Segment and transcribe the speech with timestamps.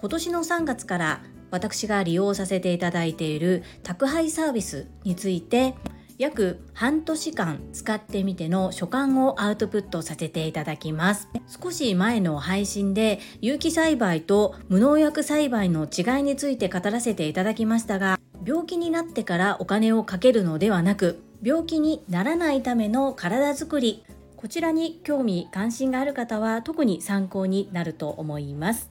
[0.00, 5.74] 今年の3月から私が利用させていただいている宅配サービスについて
[6.18, 11.28] 約半年間使ってみての所感をアウトプットさせていただきます。
[11.48, 24.04] 少し前の配信で有機栽培と無農薬栽培の違いについて語らせていただきましたが病気になってからお金をかけるのではなく病気にならないための体づくり
[24.40, 28.90] こちらに興味関心がある方は特に参考になると思います。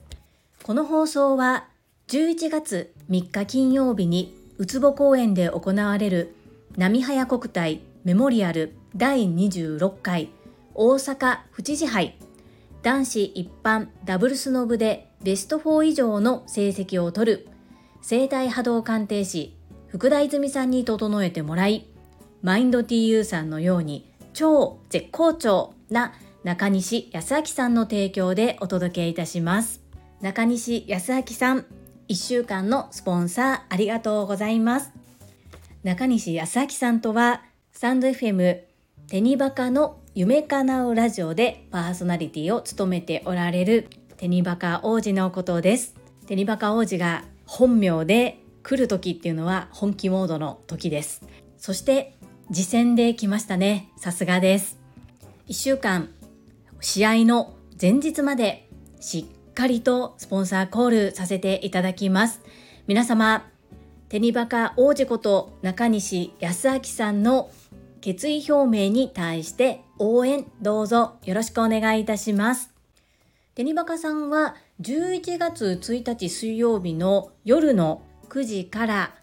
[0.62, 1.66] この放送は
[2.06, 6.36] 11月3日金曜日にうつぼ公園で行われる
[6.76, 10.30] 波早国体メモリアル第26回
[10.74, 12.16] 大阪府知事杯。
[12.84, 17.48] 男子一般ダブルスの部でベスト4以上の成績を取る
[18.02, 19.56] 生体波動鑑定士
[19.88, 21.88] 福田泉さんに整えてもらい
[22.40, 29.82] マインド TU さんのように超絶好調な中西康明さんの提供でお届けいたします。
[30.20, 31.66] 中西康明さん
[32.08, 34.92] 1週間のスポンサーありがとうございます。
[35.82, 38.60] 中西康明さんとはスタンド FM
[39.08, 45.94] テニバカの夢かなうラジオでパーソナリティを務めておられるテニバカ王子のことです。
[46.26, 51.22] テニバカ王子が本名で来る時っていうのは本気モードの時です。
[51.58, 52.16] そして
[52.50, 53.90] 実践で来ましたね。
[53.96, 54.76] さすがです。
[55.48, 56.08] 1週間
[56.80, 62.40] 試合の前日までしっかりとスポンサーコールさせていただきます。
[62.88, 63.46] 皆様
[64.08, 67.52] テニバカ王子こと中西康明さんの
[68.00, 72.72] 決意表明に対して応援どうぞよろしくお願いいたします。
[73.54, 79.14] テニバカさんは11月1日水曜日の夜の9時から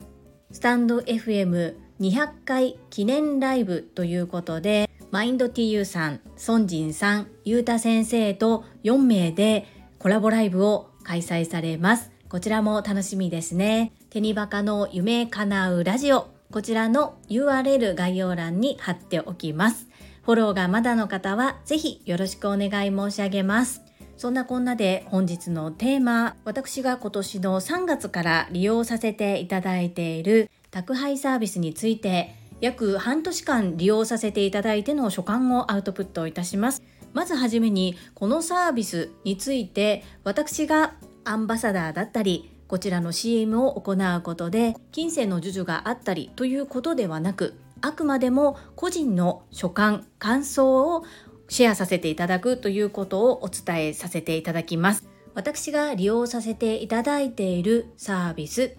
[0.52, 9.66] スタンド FM 200回記念ライブということでマインド TU さん、ソンジンさん、ゆうた先生と4名で
[10.00, 12.12] コラボライブを開催されます。
[12.30, 13.94] こちらも楽しみですね。
[14.10, 16.28] テニバカの夢叶うラジオ。
[16.52, 19.88] こちらの URL 概要欄に貼っておきます。
[20.24, 23.82] フォローがまだの方はぜひよろしくお願い申し上げます。
[24.18, 36.84] そんなこんなで本日のテーマ、私が今年の3月から利用させていただいている宅配サービスについて約半年間利用させていただいての所感をアウトプットいたします。
[37.14, 40.94] まずはじめにこのサービスについて私が
[41.24, 51.06] アンバサダーだったりこちらの CM を行うことで金銭の授受があったりということではなくあくまでも個人の所感感想を
[51.48, 58.78] シェアさせていただくということをお伝えさせていただきます私が利用させていただいているサービス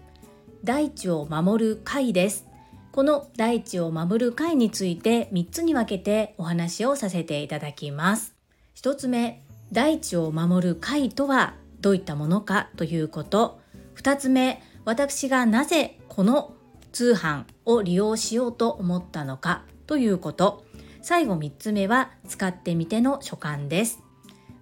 [0.64, 2.46] 大地を守る会です。
[2.92, 8.34] この大地を守る会について3つに分けてお話をさせていただきます。
[8.76, 9.42] 1つ目
[9.72, 13.60] 大地を守る会とはどういったものかということ。
[13.96, 16.54] 2つ目私がなぜこの
[16.92, 20.64] 通販を利用しようと思ったのかということ。
[21.02, 24.02] 最後3つ目は使ってみての所感です。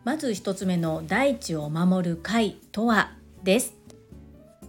[0.04, 3.12] まず1つ目の大地を守る会とは
[3.42, 3.74] です。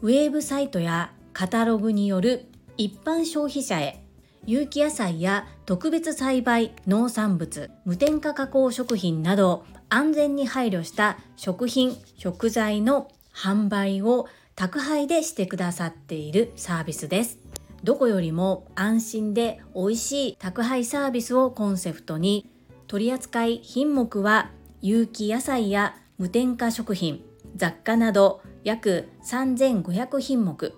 [0.01, 4.03] ウェブサイトやカタログによる一般消費者へ
[4.47, 17.37] 有機野菜や特別栽培農産物無添加加工食品など安全に配慮した食品食材の販売を宅配でしてくださっているサービスです。
[17.83, 22.49] どこよりも安心で美味しい宅配サービスをコンセプトに
[22.87, 24.49] 取扱品目は
[24.81, 27.23] 有機野菜や無添加食品
[27.55, 30.73] 雑貨など約3500品目。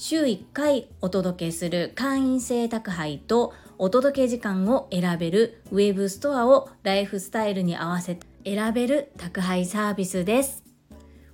[0.00, 10.62] 週1回お届けする会員制宅配とお届け時間を選べるウェブストアをライフスタイルに合わせて選べる宅配サービスです。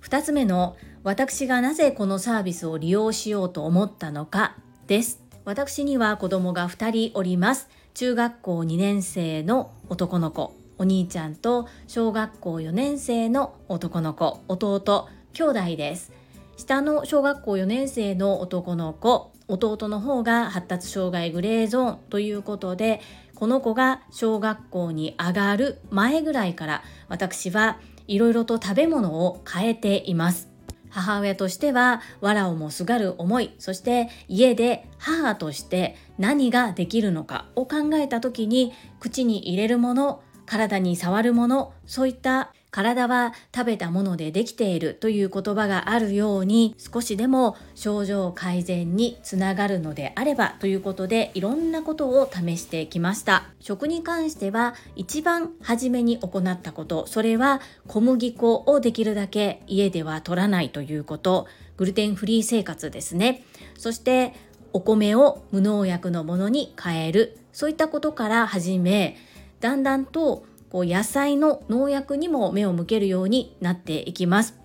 [0.01, 5.21] 2つ目の私がなぜこのサービスを利用しようと思ったのかです。
[5.43, 7.69] 私には子供が2人おります。
[7.93, 16.24] 中学校2年生の男の子、お兄ちゃんと小学校4年生の男の子、弟、兄弟です。
[16.57, 23.01] 下の小学校4年生の男の子、弟の方が発達障害グレーゾーンということで
[23.35, 30.49] この子が小学校に上がる前ぐらいから私はいろいろと食べ物を変えています。
[30.89, 53.45] 母親としては藁をもすがる思いそして家で母として何ができるのかを考えた時に口に入れるもの体に触るものそういった体は食べたものでできているという言葉があるように少しでも症状改善につながるのであればということでいろんなことを試してきました。
[53.61, 57.07] 食に関しては一番初めに行ったこと。
[57.07, 61.47] それは小麦粉をできるだけ家では取らないということ。
[61.77, 63.45] グルテンフリー生活ですね。
[63.77, 64.33] そして
[64.73, 67.37] お米を無農薬のものに変える。
[67.53, 69.15] そういったことから始め
[69.61, 74.57] だんだんとこう野菜の農薬にも目を向けるようになっていきます。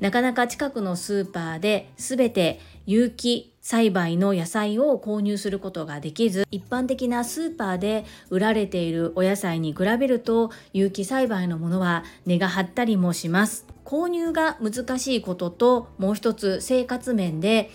[0.00, 13.66] なかなか近くのスーパーで全て有機栽培の野菜を購入することができず一般的なスーパーで売られているお野菜に比べると有機栽培のものは値が張ったりもします。
[13.84, 17.70] 購入が難しいことともう一つ生活面で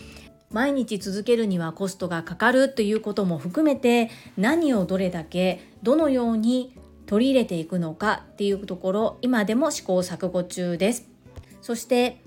[0.51, 6.75] 毎日続けるにはコストがかかるということも含めて何をどれだけどのように
[7.09, 11.09] 取り入れていくのかっていうところ今でも試行錯誤中です。
[11.59, 12.21] そして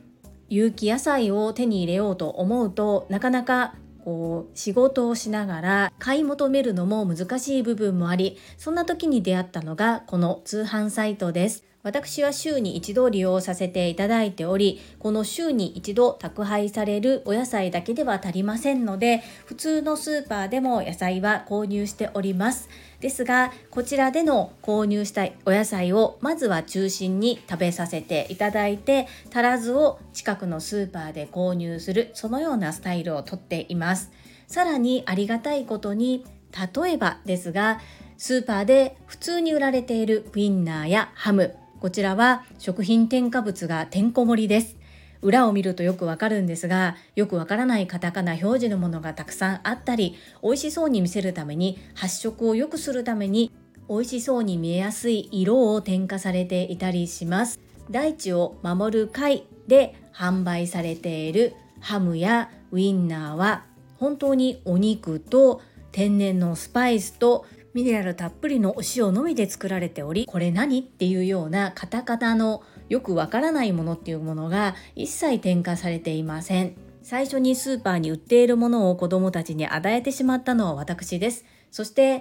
[0.49, 11.63] 有機野菜を手に入れようと思うとなかなかこう仕事をしながら買い求めるのも難しい部分もありそんな時に出会ったのがこの通販サイトです。
[11.83, 22.69] 私は週に一度利用させていただいており、この週に一度宅配されるお野菜だけでは足りませんので、普通のスーパーでも野菜は購入しております。
[23.01, 34.13] ですが、こちらでの購入したいお野菜をまずは中心に食べさせていただいて、足らずを近くのスーパーで購入する、そのようなスタイルをとっています。
[34.47, 37.81] さらにありがたいことに、例えばですが、
[38.19, 44.77] スーパーで普通に売られているウインナーやハム、こちらは食品添加物がてんこ盛りです。
[45.21, 50.15] 裏を見るとよくわかるんですが、よくわからないカタカナ表示のものがたくさんあったり、
[50.45, 53.51] 美味しそうに見せるために、発色を良くするために、
[53.89, 57.59] 美味しそうに見えやすい色を添加されていたりします。
[57.91, 63.65] 大地を守る会で販売されているハムやウインナーは
[63.99, 67.45] 本当にお肉と天然のスパイスと
[67.75, 70.81] ミネラルたっぷりのお塩のみで作られておりこれ何？
[70.81, 76.75] っていうようなカタカナのよくわからないものっていうものが一切添加されていません。
[77.03, 81.45] 最初にスーパーに売っているものを子供たちに与えてしまったのは私です。
[81.71, 82.21] そして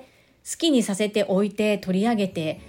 [0.49, 2.61] 好きにさせておいて取り上げて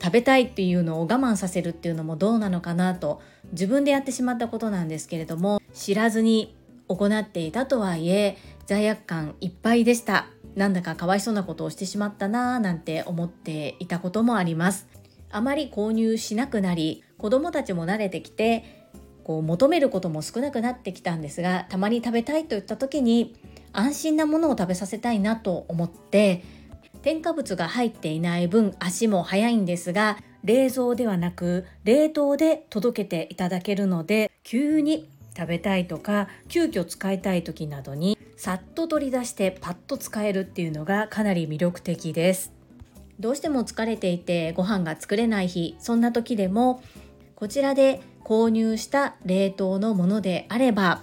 [0.00, 3.20] 食べたいっていうのを我慢させるっていうのもどうなのかなと
[3.50, 6.56] 自分でやってしまったことなんですけれども知らずに
[6.86, 10.28] 行っていたとはいえ罪悪感いっぱいでした。
[10.54, 14.86] なんだかかわいそうなことをしてしまったなぁなんて思っていたこともあります。
[15.30, 18.88] あまり購入しなくなり子供たちも慣れてきて
[19.24, 23.36] こう求めることも少なくなってきたんですがたまに食べたいといった時に
[23.72, 26.42] 安心なものを食べさせたいなと思って
[27.02, 42.52] 添加物が入っていない分足も速いんですが冷蔵ではなく冷凍で届けていただけるので急に食べたいとか急遽使いたい時などにさっと取り出してパッと使えるっていうのがかなり魅力的です。
[43.18, 46.80] どうしても疲れていてご飯が作れない日そんな時でも
[47.34, 51.02] こちらで購入した冷凍のものであれば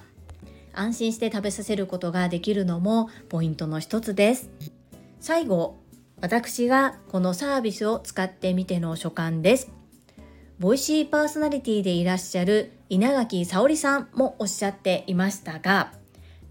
[0.72, 4.50] 安心して食べさせることができるのもポイントの一つです。
[5.20, 5.76] 最後
[6.22, 9.74] 私がこのサービスを使ってみての所感です。
[10.58, 15.92] ボイシーパーソナリティでいらっしゃる稲垣沙織さんもおっしゃっていましたが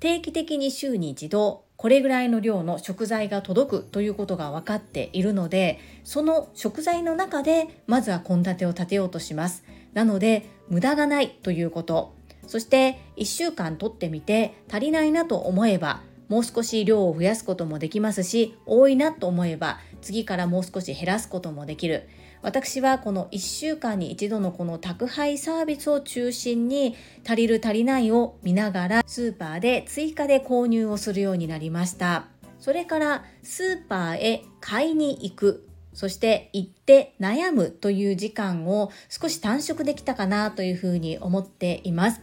[0.04, 9.64] 定期的に週に一度これぐらいの量の食材が届くということが分かっているのでその食材の中でまずは献立を立てようとします。
[9.94, 12.12] なので無駄がないということ。
[12.46, 22.10] そして1週間とってみて足りないなと思えばもう少し量を増やすこともできますし多いなと思えば次からもう少し減らすこともできる。
[22.44, 26.94] 私はこの1週間に一度のこの宅配サービスを中心に
[27.26, 32.26] 足りる足りないを見ながらスーパーで追加で購入をするようになりました。
[32.60, 35.68] それからスーパーへ買いに行く。
[35.94, 42.20] そして行って悩むという時間を少し短縮できたかなというふうに思っています。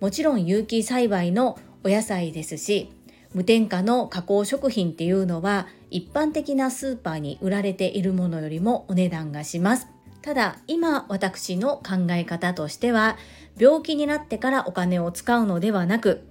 [0.00, 2.90] もちろん有機栽培のお野菜ですし
[3.32, 9.88] 無添加の加工食品っていうのは一般的なスーパーに売られているものよりもお値段がします。
[10.22, 13.16] ただ今私の考え方としては
[13.56, 16.26] 病気になってからお金を使うのではなく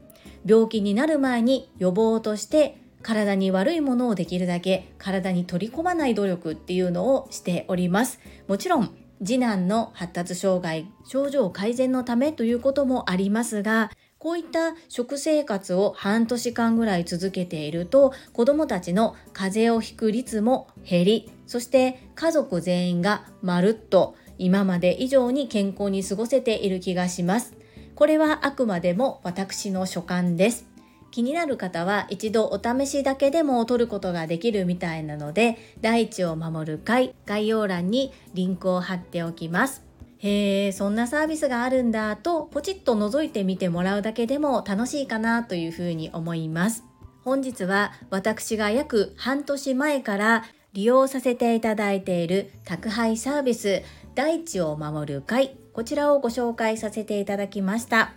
[0.45, 8.19] 病気になる前に予防として体に悪いものをできるだけ体に取り込まない努力っていうのをしております。
[8.47, 8.93] もちろん
[9.23, 27.53] 次男の発達障害症状改善のためということもありますがこういった食生活を半年間ぐらい続けていると子どもたちの風邪をひく率も減りそして家族全員がまるっと今まで以上に健康に過ごせている気がします。
[27.95, 30.67] これはあくまでも私の所感です。
[31.11, 39.84] 気になる方は一度お試しだけでも取ることができるみたいなので大地を守る会概要欄にリンクを貼っておきます。
[40.25, 46.83] へえそんなサービスがあるんだとポチッと覗いてみてもらうだけでも楽しいかなというふうに思います。
[47.23, 53.83] 本日は私が約半年前から利用させていただいている宅配サービス
[54.15, 55.57] 大地を守る会。
[55.73, 58.13] こちらをご紹介させていただきました。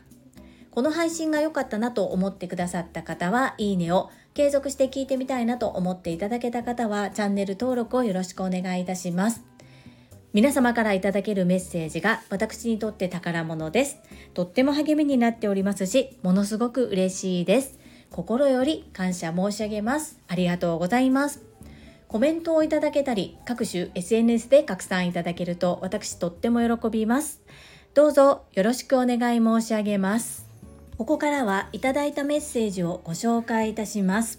[0.71, 9.48] この配信が良かったなと思ってくださった方はいいねを継続して聞いてみたいなと思っていただけた方はチャンネル登録をよろしくお願いいたします。
[10.39, 13.99] 皆様からいただけるメッセージが私にとって宝物です。
[14.35, 17.77] とっても励みになっておりますしものすごく嬉しいです。
[18.13, 20.21] 心より感謝申し上げます。
[20.29, 21.43] ありがとうございます。
[22.07, 27.43] コメントをいただけたり各種 SNS で拡散いただけると私とっても喜びます。
[27.95, 30.47] どうぞよろしくお願い申し上げます。
[30.99, 34.39] ここからはいただいたメッセージをご紹介いたします。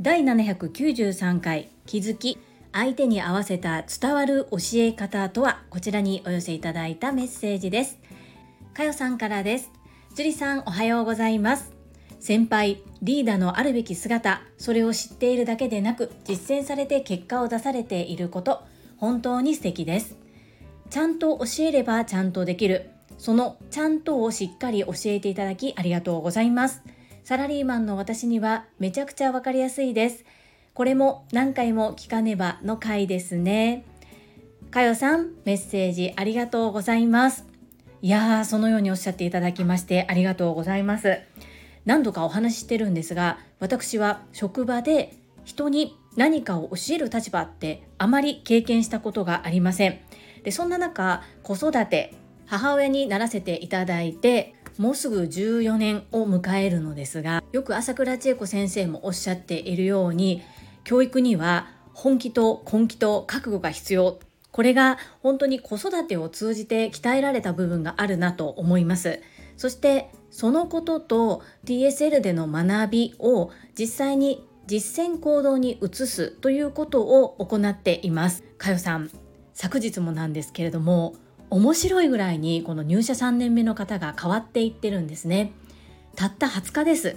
[0.00, 2.38] 第793回気づき。
[2.76, 7.98] 相手に合わせた伝わる教え方とはこちらにお寄せいただいたメッセージです。
[8.74, 9.70] かよさんからです。
[10.14, 11.72] 樹里さんおはようございます。
[12.20, 18.62] 先輩、リーダーのあるべき姿、それを知っているだけでなく実践されて結果を出されていること、
[18.98, 20.14] 本当に素敵です。
[20.90, 22.90] ちゃんと教えればちゃんとできる。
[23.16, 26.82] そのちゃんとをしっかり教えていただきありがとうございます。
[27.24, 30.26] サラリーマンの私にはめちゃくちゃわかりやすいです。
[30.76, 33.86] これも何回も聞かねばの回ですね。
[34.70, 37.46] かよさん、メッセージありがとうございます。
[38.02, 41.20] いやー、そのようにおっしゃっていただきましてありがとうございます。
[41.86, 45.14] 何度かお話ししてるんですが、私は職場で
[45.46, 49.98] 人に何かを教える立場ってあまり経験したことがありません。
[50.42, 52.12] でそんな中子育て
[52.44, 60.42] 母親にならせていただいてもうすぐ14年を迎えるのですがよく朝倉千恵子先生もおっしゃっているように
[60.86, 64.20] 教育には本気と根気と覚悟が必要。
[64.52, 69.20] これが本当に子育てを通じて鍛えられた部分があるなと思います。
[69.56, 78.44] そしてそのことと TSL での学びを実際に実践行動に移すということを行っています。
[78.56, 79.10] かよさん
[79.54, 81.16] 昨日もなんですけれども
[81.50, 85.50] 面白いぐらいにこの入社3年目の方が変わっていってるんですね。
[86.14, 87.16] たった20日です。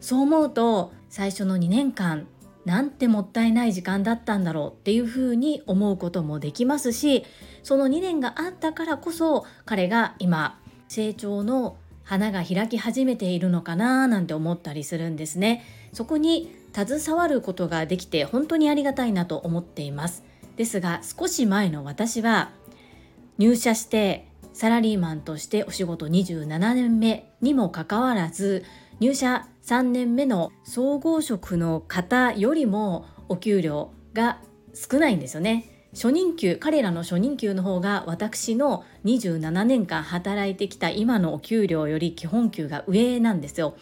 [0.00, 2.26] そう思うと最初の2年間
[2.64, 7.24] なんてもったいない時間だったんだろうっていうふうに思うこともできますし
[7.62, 15.64] その2年があったからこそ彼が今成長の花が開き始めているのかななんて思ったりするんですね。
[15.92, 20.22] そこに携わることができて本当にありがたいなと思っています。
[20.56, 22.50] ですが少し前の私は
[23.38, 28.64] 入社してサラリーマンとしてお仕事27年目にもかかわらず
[29.00, 34.40] 入社3年目の総合職の方よりもお給料が
[34.74, 35.88] 少ないんですよね。
[35.94, 43.76] 初任給彼らの初任給の方が私の27年間働いてきた今のお給料より基本給が上なんですよ。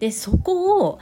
[0.00, 0.98] でそこを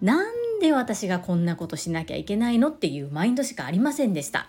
[0.00, 4.48] なんで私がこんなことしなきゃいけないのっていうマインドしかありませんでした。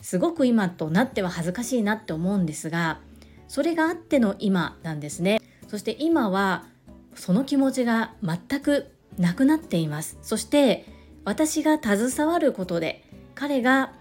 [0.00, 2.98] すごく今となっては恥ずかしいなって思うんですが
[3.46, 6.66] それがあっての今なんですねそして今は
[7.14, 10.18] その気持ちが全くなくなっています。
[10.22, 10.86] そして
[11.24, 13.04] 私が携わることで
[13.34, 13.92] 彼が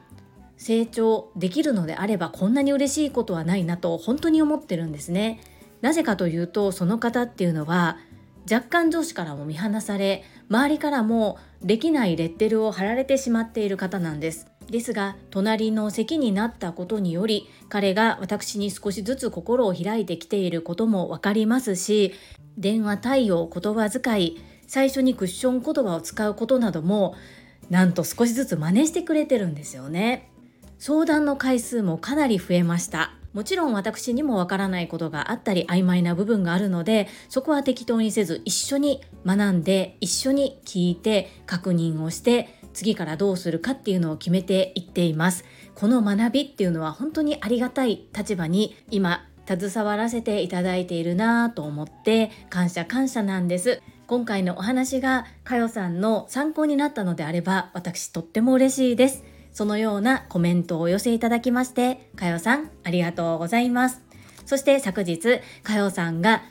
[0.57, 5.39] 成長できるのであればこんなに嬉しいことはないなと本当に思ってるんですね。
[5.81, 7.97] なぜかというとその方っていうのは
[8.51, 14.47] 若干上司からも見放され周りからもできないレッテルを貼られてしまっている方なんです。
[14.71, 22.13] ですが隣の席になったことにより彼が私に少しずつ心を開いてきていることも分かりますし
[22.57, 27.15] 電話対応言葉遣い最初にクッション言葉を使うことなども
[27.69, 30.29] なんと少しずつ真似してくれてるんですよね。
[30.79, 33.13] 相談の回数もかなり増えました。
[33.33, 45.45] もちろん私にもわからないことがあったり曖昧な部分があるのでそこは適当にせず一緒に学んで一緒に聞いて確認をして次からどうするかっていうのを決めていっています。
[45.75, 53.81] この学びっていうのは本当にありがたい立場に今携わらせていただいているなぁと思って感謝感謝なんです。
[54.07, 59.23] 今回のお話がかよさんの参考になったのであれば私とっても嬉しいです。
[59.53, 64.01] そのようなコメントをお寄せいただきましてかよさんありがとうございます。
[64.45, 66.43] そして昨日かよさんが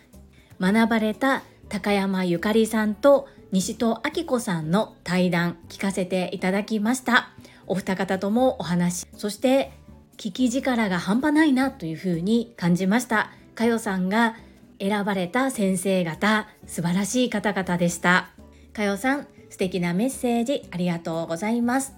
[0.61, 7.31] 学ばれた高山ゆかりさんと西戸明子さんの対談聞かせていただきました。
[7.67, 9.73] お二方ともお話そして
[10.17, 13.31] 聞き力が半端ないなというふうに感じました。
[13.55, 14.37] かよさんが
[14.79, 18.31] 選ばれた先生方素晴らしい方々でした。
[18.73, 21.95] かよさん素敵なメッセージありがとうございます。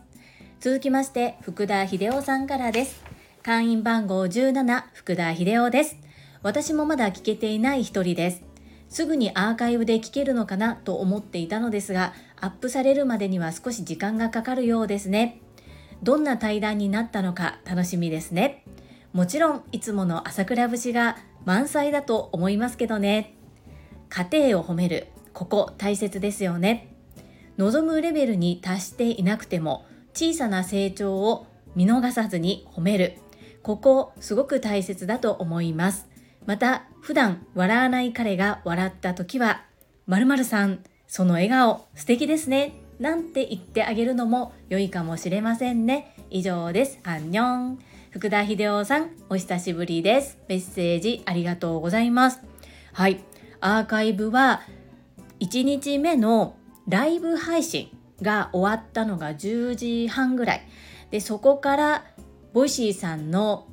[0.61, 3.03] 続きまして福田秀夫さんからです。
[3.43, 5.97] 会員番号17福田秀夫です。
[6.43, 8.52] 私もまだ聞けていない一人です。
[8.93, 15.41] すぐにアーカイブで聞けるのかなと思っていたのですがアップされるまでには少し時間がかかるようですね。
[16.03, 18.67] どんな対談になったのか楽しみですね。
[19.15, 23.35] もちろんいつもの朝倉節が満載だと思いますけどね。
[24.11, 26.95] 家庭を褒めるここ大切ですよね。
[27.57, 33.17] 望むレベルに達していなくても小さな成長を見逃さずに褒める
[33.63, 36.12] ここすごく大切だと思います。
[36.47, 39.63] また普段笑わない彼が笑った時は
[40.07, 46.15] 〇〇さんその笑顔素敵ですねなんて言ってあげるのも良いかもしれませんね。
[46.31, 47.01] 以上です。
[47.03, 47.79] アンニョン。
[48.11, 50.39] 福田秀夫さんお久しぶりです。
[50.47, 52.39] メッセージありがとうございます。
[52.93, 53.25] はい。
[53.61, 54.63] アーカイブは
[55.41, 56.55] 1日目の
[56.87, 60.69] ライブ配信が終わったのが10時半ぐらい。
[61.11, 62.05] でそこから
[62.53, 63.67] Voicy さんの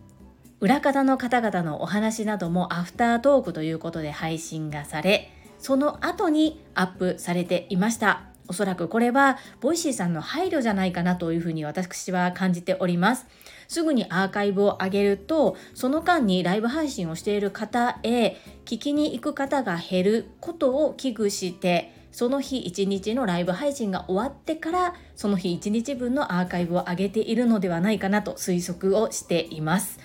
[0.62, 8.24] 裏方の方々のお話などもアフタートークということで配信がされその後にアップされていました。
[8.48, 13.28] おそらくこれは Voicy さんの配慮じゃないかなというふうに私は感じております。
[13.68, 30.00] すぐにアーカイブを上げるとその間にライブ配信をしている方へ聞きに行く方が減ることを危惧してその日一日のライブ配信が終わってからその日一日分のアーカイブを上げているのではないかなと推測をしています。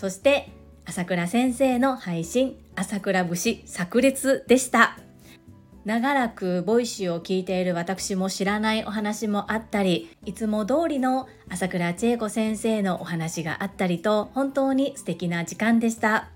[0.00, 0.48] そして
[0.86, 4.96] 朝倉先生の配信朝倉節炸裂でした。
[5.84, 16.30] 長らく Voicy を聞いている私も知らないお話もあったりいつも通りの朝倉千恵子先生のお話があったりと本当に素敵な時間でした。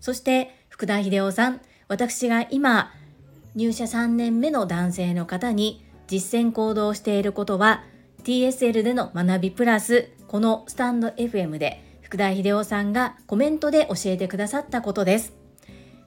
[0.00, 2.90] そして福田秀夫さん私が今
[3.54, 7.84] 入社3年目の男性の方に実践行動していることは
[8.24, 15.32] TSL での学びプラスこのスタンド FM で福田秀夫さんがコメントで教えてくださったことです。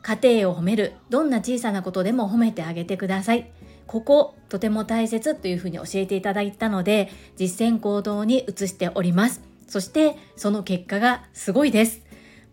[0.02, 3.50] 家庭を褒める、どんな小さなことでも褒めてあげてください。
[3.88, 9.44] ここ、とても大切というふうに教えていただいたので、実践行動に移しております。
[9.66, 12.02] そして、その結果がすごいです。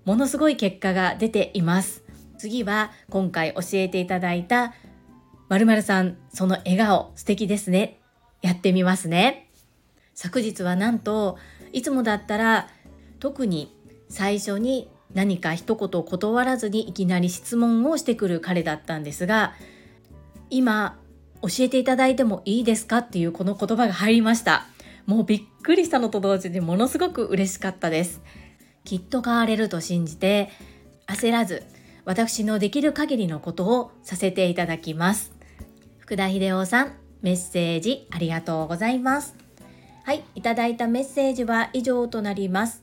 [0.05, 2.05] ものすごい結果が出ています。
[2.39, 4.75] 次は、今回教えていただいた、
[5.49, 7.99] まるさん、その笑顔、素敵ですね。
[8.43, 9.51] やってみますね。
[10.15, 11.37] 昨日はなんと、
[11.73, 12.69] いつもだったら
[13.21, 13.75] 特に
[14.09, 19.55] 最初に何か一言断らずにいきなり質問をしてくる彼だったんですが
[20.51, 20.99] 今
[21.43, 24.67] 教えていただいてもいいですかっていうこの言葉が入りました。
[25.07, 28.21] もうびっくりしたのと同時にものすごく嬉しかったです。
[28.85, 30.51] きっと変われると信じて
[31.07, 31.65] 焦らず
[32.05, 35.33] 私のできる限りのことをさせていただきます。
[35.99, 39.35] 福田秀夫さんメッセージありがとうございます。
[40.05, 42.83] はいいただいたメッセージは以上となります。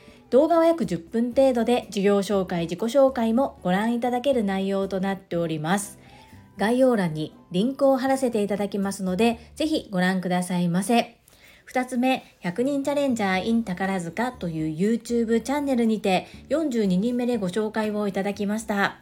[0.31, 5.99] 動画は約10分程度で授業紹介、自己紹介もご覧いただける内容となっております。
[6.57, 11.17] 概要欄にリンクを貼らせていただきますので、ぜひご覧くださいませ。
[11.69, 18.99] 2つ目、100人チャレンジャー in 宝塚という YouTube チャンネルにて42人目でご紹介をいただきました。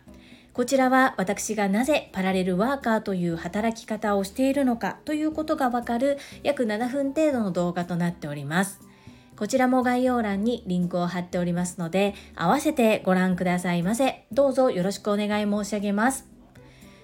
[0.54, 8.89] こちらは私がなぜパラレルワーカーという働き方をしているのかということがわかる約7分程度の動画となっております。
[9.40, 14.26] こちらも概要欄にリンクを貼っておりますので、合わせてご覧くださいませ。
[14.34, 16.28] どうぞよろしくお願い申し上げます。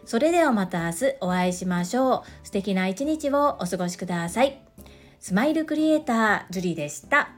[0.04, 2.46] それではまた明日お会いしましょう。
[2.46, 4.62] 素敵な一日をお過ごしください。
[5.22, 7.30] スマイルクリエイター、ジュリでした。